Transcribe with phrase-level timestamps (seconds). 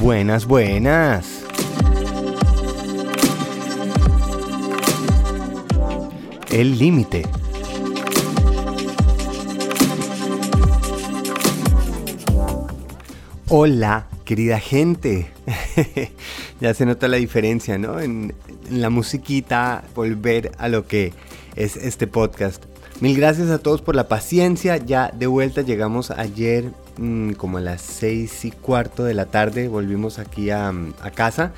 [0.00, 1.44] Buenas, buenas.
[6.50, 7.26] El límite.
[13.48, 15.30] Hola, querida gente.
[16.60, 18.00] ya se nota la diferencia, ¿no?
[18.00, 18.32] En,
[18.70, 21.12] la musiquita, volver a lo que
[21.56, 22.64] es este podcast.
[23.00, 24.78] Mil gracias a todos por la paciencia.
[24.78, 26.72] Ya de vuelta llegamos ayer
[27.36, 29.68] como a las seis y cuarto de la tarde.
[29.68, 31.52] Volvimos aquí a, a casa.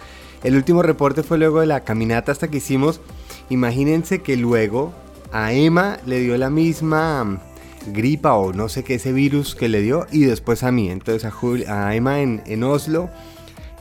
[0.45, 3.00] El último reporte fue luego de la caminata hasta que hicimos.
[3.48, 4.92] Imagínense que luego
[5.33, 7.41] a Emma le dio la misma
[7.86, 10.91] gripa o no sé qué ese virus que le dio y después a mí.
[10.91, 13.09] Entonces a, a Emma en, en, Oslo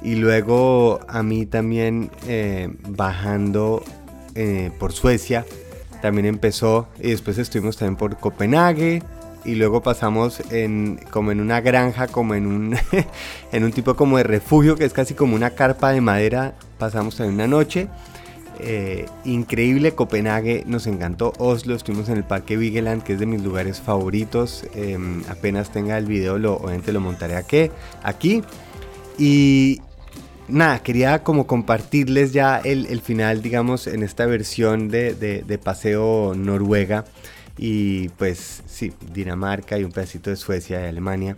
[0.02, 3.84] y luego a mí también eh, bajando
[4.36, 5.46] eh, por Suecia.
[6.02, 9.04] También empezó y después estuvimos también por Copenhague
[9.45, 12.77] y luego pasamos en como en una granja, como en un,
[13.52, 16.54] en un tipo como de refugio que es casi como una carpa de madera.
[16.77, 17.88] Pasamos también una noche
[18.63, 23.41] eh, increíble Copenhague, nos encantó Oslo, estuvimos en el Parque Vigeland, que es de mis
[23.41, 24.66] lugares favoritos.
[24.76, 24.98] Eh,
[25.29, 28.44] apenas tenga el video, lo, obviamente lo montaré aquí.
[29.18, 29.82] Y
[30.48, 37.05] nada, quería como compartirles ya el, final, digamos, en esta versión de, de, Paseo Noruega.
[37.62, 41.37] Y pues sí, Dinamarca y un pedacito de Suecia y Alemania.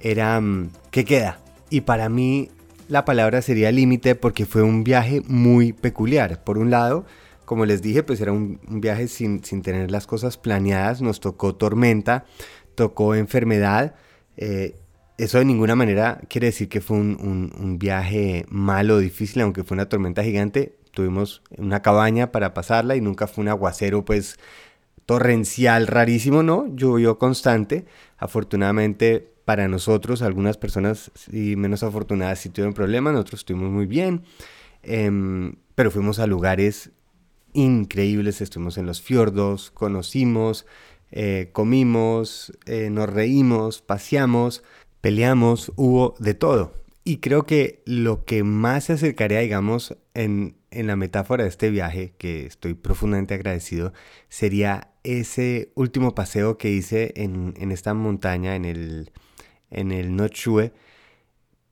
[0.00, 0.42] Era,
[0.90, 1.38] ¿qué queda?
[1.68, 2.48] Y para mí
[2.88, 6.42] la palabra sería límite porque fue un viaje muy peculiar.
[6.44, 7.04] Por un lado,
[7.44, 11.54] como les dije, pues era un, viaje sin, sin, tener las cosas planeadas, nos tocó
[11.54, 12.24] tormenta,
[12.74, 13.96] tocó enfermedad.
[14.38, 14.76] Eh,
[15.18, 19.74] eso de ninguna manera quiere decir que fue un, un, viaje malo difícil, aunque fue
[19.74, 20.74] una tormenta gigante.
[20.90, 24.38] Tuvimos una cabaña para pasarla y nunca fue un aguacero pues
[25.06, 26.66] torrencial rarísimo, ¿no?
[26.74, 27.86] Llovió constante.
[28.18, 34.22] Afortunadamente para nosotros, algunas personas y menos afortunadas sí tuvieron problemas, nosotros estuvimos muy bien,
[34.82, 35.10] eh,
[35.74, 36.90] pero fuimos a lugares
[37.52, 40.66] increíbles, estuvimos en los fiordos, conocimos,
[41.10, 44.62] eh, comimos, eh, nos reímos, paseamos,
[45.00, 46.83] peleamos, hubo de todo.
[47.04, 51.68] Y creo que lo que más se acercaría, digamos, en, en la metáfora de este
[51.68, 53.92] viaje, que estoy profundamente agradecido,
[54.30, 59.12] sería ese último paseo que hice en, en esta montaña, en el,
[59.70, 60.72] en el Nochue,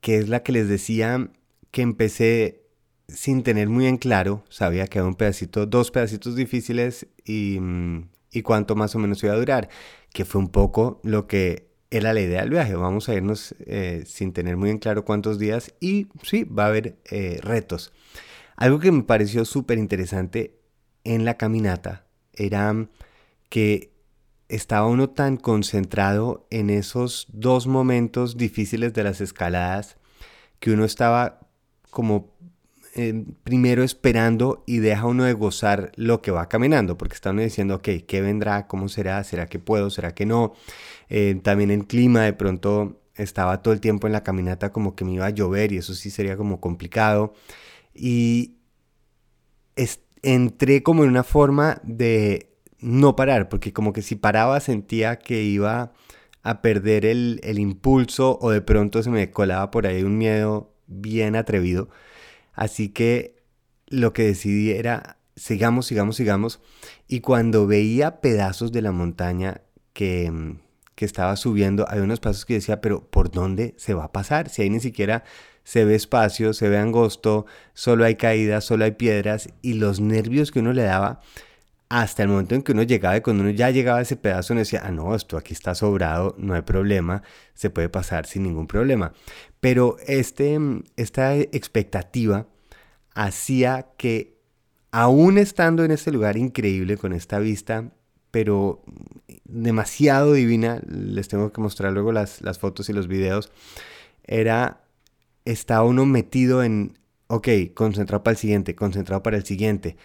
[0.01, 1.31] que es la que les decía
[1.71, 2.61] que empecé
[3.07, 7.59] sin tener muy en claro, sabía que había un pedacito, dos pedacitos difíciles y,
[8.31, 9.69] y cuánto más o menos iba a durar,
[10.13, 12.75] que fue un poco lo que era la idea del viaje.
[12.75, 16.67] Vamos a irnos eh, sin tener muy en claro cuántos días y sí, va a
[16.67, 17.93] haber eh, retos.
[18.55, 20.59] Algo que me pareció súper interesante
[21.03, 22.87] en la caminata era
[23.49, 23.93] que
[24.49, 29.97] estaba uno tan concentrado en esos dos momentos difíciles de las escaladas
[30.59, 31.47] que uno estaba
[31.91, 32.32] como
[33.43, 37.75] primero esperando y deja uno de gozar lo que va caminando, porque está uno diciendo,
[37.75, 38.67] ok, ¿qué vendrá?
[38.67, 39.23] ¿Cómo será?
[39.23, 39.89] ¿Será que puedo?
[39.89, 40.53] ¿Será que no?
[41.09, 45.05] Eh, también el clima, de pronto estaba todo el tiempo en la caminata como que
[45.05, 47.33] me iba a llover y eso sí sería como complicado.
[47.95, 48.57] Y
[50.23, 52.49] entré como en una forma de
[52.79, 55.93] no parar, porque como que si paraba sentía que iba
[56.41, 60.73] a perder el, el, impulso o de pronto se me colaba por ahí un miedo
[60.87, 61.89] bien atrevido.
[62.53, 63.43] Así que
[63.87, 66.59] lo que decidí era sigamos, sigamos, sigamos.
[67.07, 69.61] Y cuando veía pedazos de la montaña
[69.93, 70.57] que,
[70.95, 74.49] que estaba subiendo, hay unos pasos que decía, pero ¿por dónde se va a pasar?
[74.49, 75.23] Si ahí ni siquiera
[75.63, 80.51] se ve espacio, se ve angosto, solo hay caídas, solo hay piedras y los nervios
[80.51, 81.21] que uno le daba
[81.93, 84.53] hasta el momento en que uno llegaba y cuando uno ya llegaba a ese pedazo
[84.53, 87.21] uno decía, ah, no, esto aquí está sobrado, no hay problema,
[87.53, 89.13] se puede pasar sin ningún problema.
[89.59, 90.59] Pero este,
[90.95, 92.47] esta expectativa
[93.13, 94.39] hacía que,
[94.89, 97.91] aún estando en este lugar increíble, con esta vista,
[98.31, 98.83] pero
[99.43, 103.51] demasiado divina, les tengo que mostrar luego las, las fotos y los videos,
[104.23, 104.83] era,
[105.45, 106.97] estaba uno metido en,
[107.27, 109.95] ok, concentrado para el siguiente, concentrado para el siguiente.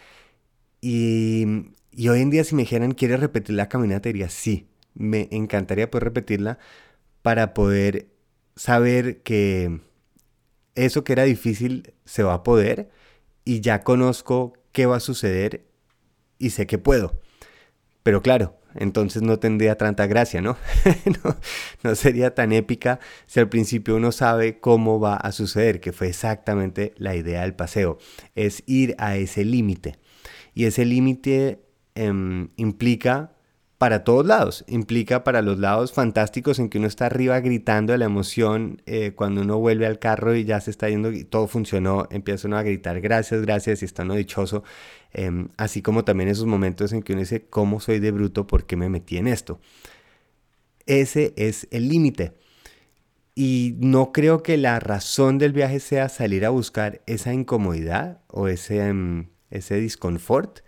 [0.83, 4.09] Y y hoy en día si me dijeran, ¿quieres repetir la caminata?
[4.09, 6.61] Diría, sí, me encantaría poder repetirla
[7.23, 8.07] para poder
[8.55, 9.81] saber que
[10.77, 12.89] eso que era difícil se va a poder
[13.45, 15.67] y ya conozco qué va a suceder
[16.39, 17.21] y sé que puedo.
[18.05, 20.57] Pero claro, entonces no tendría tanta gracia, ¿no?
[21.25, 21.37] ¿no?
[21.83, 21.97] ¿no?
[21.97, 26.95] sería tan épica si al principio uno sabe cómo va a suceder, que fue exactamente
[26.97, 27.99] la idea del paseo,
[28.37, 29.99] es ir a ese límite.
[30.55, 31.68] Y ese límite
[31.99, 33.33] eh, implica
[33.79, 34.65] para todos lados.
[34.67, 39.13] Implica para los lados fantásticos en que uno está arriba gritando de la emoción eh,
[39.15, 42.59] cuando uno vuelve al carro y ya se está yendo y todo funcionó, empieza uno
[42.59, 44.65] a gritar gracias, gracias y está uno dichoso.
[45.13, 48.47] Em, así como también esos momentos en que uno dice, ¿cómo soy de bruto?
[48.47, 49.61] ¿Por qué me metí en esto?
[50.87, 52.35] Ese es el límite.
[53.35, 58.49] Y no creo que la razón del viaje sea salir a buscar esa incomodidad o
[58.49, 60.61] ese, em, ese disconfort.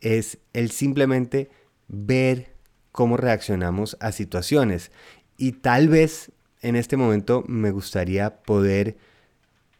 [0.00, 1.50] Es el simplemente
[1.88, 2.54] ver
[2.92, 4.90] cómo reaccionamos a situaciones.
[5.36, 6.32] Y tal vez
[6.62, 8.96] en este momento me gustaría poder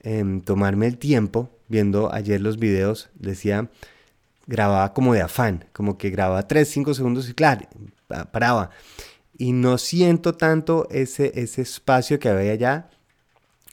[0.01, 3.71] em, tomarme el tiempo, viendo ayer los videos, decía,
[4.47, 7.67] grababa como de afán, como que grababa 3, 5 segundos y claro,
[8.31, 8.71] paraba.
[9.39, 12.91] Y no siento tanto ese, ese espacio que había allá.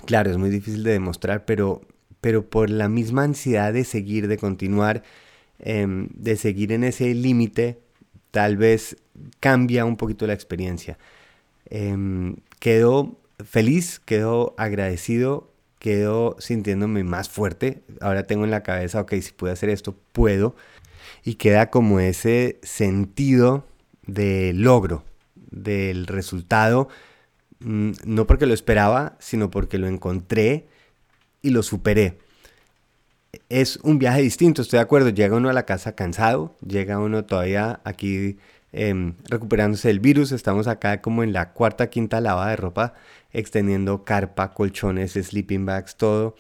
[0.06, 1.82] Claro, es muy difícil de demostrar, pero,
[2.20, 5.04] pero por la misma ansiedad de seguir, de continuar,
[5.60, 7.80] em, de seguir en ese límite,
[8.32, 8.98] tal vez
[9.40, 10.98] cambia un poquito la experiencia.
[11.70, 17.84] Em, quedo feliz, quedo agradecido, quedo sintiéndome más fuerte.
[18.02, 20.56] Ahora tengo en la cabeza, ok, si puedo hacer esto, puedo.
[21.24, 23.66] Y queda como ese sentido
[24.06, 25.04] de logro,
[25.36, 26.90] del resultado,
[27.60, 30.68] mm, no porque lo esperaba, sino porque lo encontré
[31.42, 32.18] y lo superé
[33.50, 35.10] es un viaje distinto, estoy de acuerdo.
[35.10, 38.38] Llega uno a la casa cansado, llega uno todavía aquí
[38.72, 40.32] em, recuperándose del virus.
[40.32, 42.94] Estamos acá como en la cuarta, quinta lavada de ropa,
[43.32, 46.36] extendiendo carpa, colchones, sleeping bags, todo,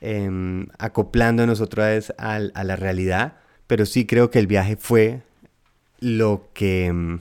[0.00, 3.36] em, acoplándonos otra vez a, la realidad.
[3.66, 5.22] Pero sí creo que el viaje fue
[6.00, 7.20] lo que em,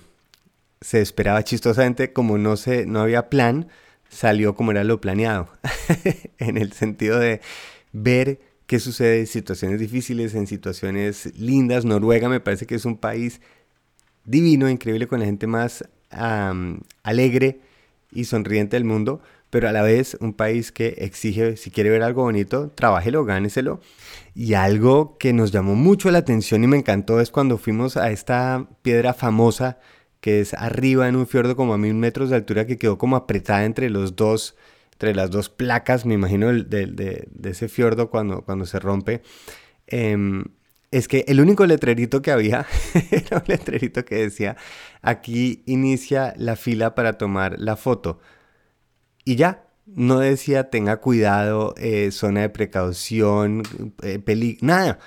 [0.81, 3.67] se esperaba chistosamente, como no, se, no había plan,
[4.09, 5.49] salió como era lo planeado,
[6.37, 7.41] en el sentido de
[7.93, 8.39] ver
[8.79, 11.85] sucede en situaciones difíciles, en situaciones lindas.
[11.85, 13.41] Noruega me parece que es un país
[14.25, 15.83] divino, increíble, con la gente más
[17.03, 17.59] alegre
[18.11, 22.03] y sonriente del mundo, pero a la vez un país que exige, si quiere ver
[22.03, 23.81] algo bonito, trabájelo, gáneselo.
[24.35, 28.11] Y algo que nos llamó mucho la atención y me encantó es cuando fuimos a
[28.11, 29.79] esta piedra famosa
[30.21, 33.17] que es arriba en un fiordo como a mil metros de altura que quedó como
[33.17, 34.55] apretada entre los dos
[34.93, 39.21] entre las dos placas, me imagino, de, ese fiordo cuando, cuando se rompe,
[39.87, 40.45] em,
[40.91, 42.65] es que el único letrerito que había
[43.11, 44.55] era un letrerito que decía,
[45.01, 48.19] aquí inicia la fila para tomar la foto.
[49.25, 53.63] Y ya, no decía tenga cuidado, eh, zona de precaución,
[54.03, 54.99] eh, nada.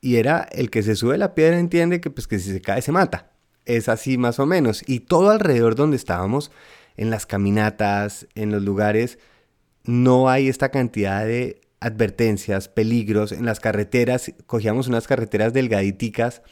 [0.00, 2.82] Y era el que se sube la piedra entiende que pues que si se cae
[2.82, 3.32] se mata.
[3.64, 4.82] Es así más o menos.
[4.86, 6.50] Y todo alrededor donde estábamos
[6.96, 9.18] en las caminatas, en los lugares,
[9.84, 14.32] no hay esta cantidad de advertencias, peligros en las carreteras.
[14.46, 16.42] Cogíamos unas carreteras delgaditicas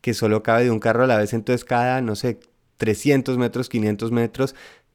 [0.00, 2.40] que solo cabe de un carro a la vez, entonces cada, no sé,
[2.76, 4.54] 300 metros, 500 metros,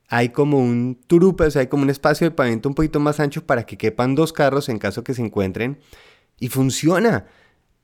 [0.10, 3.20] hay como un turupe, o sea, hay como un espacio de pavimento un poquito más
[3.20, 5.80] ancho para que quepan dos carros en caso que se encuentren.
[6.40, 7.26] Y funciona.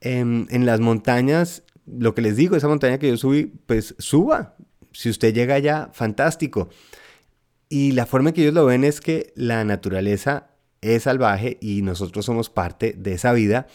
[0.02, 4.56] En, en las montañas, lo que les digo, esa montaña que yo subí, pues suba.
[4.92, 6.69] Si usted llega allá, fantástico.
[7.74, 12.24] Y la forma que ellos lo ven es que la naturaleza es salvaje y nosotros
[12.24, 13.66] somos parte de esa vida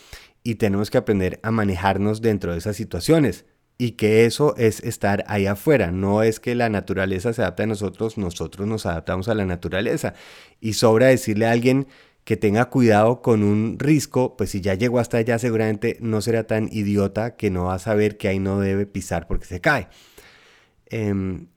[0.45, 3.45] y tenemos que aprender a manejarnos dentro de esas situaciones.
[3.77, 7.67] Y que eso es estar ahí afuera, no es que la naturaleza se adapte a
[7.67, 10.15] nosotros, nosotros nos adaptamos a la naturaleza.
[10.61, 11.89] Y sobra decirle a alguien
[12.23, 16.45] que tenga cuidado con un risco, pues si ya llegó hasta allá seguramente no será
[16.45, 19.89] tan idiota que no va a saber que ahí no debe pisar porque se cae.
[20.87, 21.49] Em,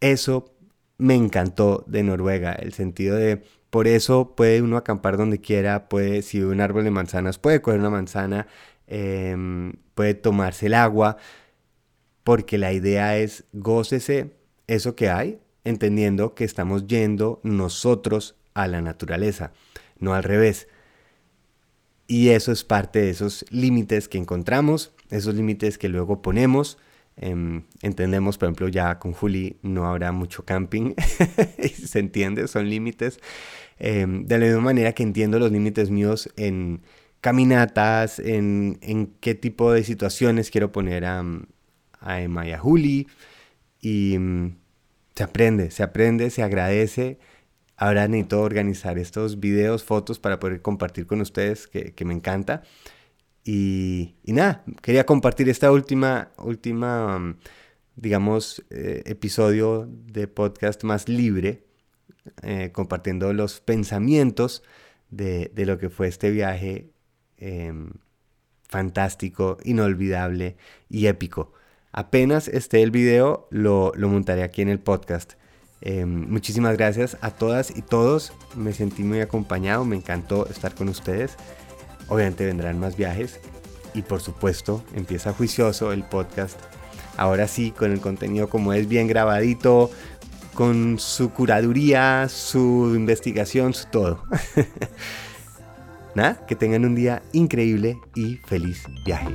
[0.00, 0.54] eso
[0.98, 6.22] me encantó de Noruega, el sentido de por eso puede uno acampar donde quiera, puede,
[6.22, 8.46] si un árbol de manzanas, puede coger una manzana,
[8.86, 11.18] em, puede tomarse el agua,
[12.24, 14.34] porque la idea es gócese
[14.66, 19.52] eso que hay, entendiendo que estamos yendo nosotros a la naturaleza,
[19.98, 20.68] no al revés.
[22.06, 26.78] Y eso es parte de esos límites que encontramos, esos límites que luego ponemos,
[27.20, 30.94] Em, entendemos, por ejemplo, ya con Juli no habrá mucho camping,
[31.84, 33.18] se entiende, son límites.
[33.78, 36.82] Em, de la misma manera que entiendo los límites míos en
[37.20, 41.24] caminatas, en, en, qué tipo de situaciones quiero poner a,
[42.00, 43.08] a Emma y a Juli.
[43.80, 44.56] Y mm,
[45.16, 47.18] se aprende, se aprende, se agradece.
[47.76, 52.62] Ahora necesito organizar estos videos, fotos para poder compartir con ustedes, que, que me encanta.
[53.50, 57.38] Y, nada, quería compartir esta última, última mm,
[57.96, 61.64] digamos, eh, episodio de podcast más libre,
[62.42, 64.62] eh, compartiendo los pensamientos
[65.08, 66.90] de, lo que fue este viaje
[67.38, 67.92] em,
[68.68, 70.58] fantástico, inolvidable
[70.90, 71.54] y épico
[71.90, 75.32] Apenas esté el video, lo, lo montaré aquí en el podcast.
[75.80, 78.34] Em, muchísimas gracias a todas y todos.
[78.56, 81.38] Me sentí muy acompañado, me encantó estar con ustedes.
[82.08, 83.40] Obviamente vendrán más viajes
[83.94, 86.58] y por supuesto empieza juicioso el podcast.
[87.16, 89.90] Ahora sí, con el contenido como es bien grabadito,
[90.54, 94.22] con su curaduría, su investigación, su todo.
[96.14, 99.28] Nada, que tengan un día increíble y feliz viaje.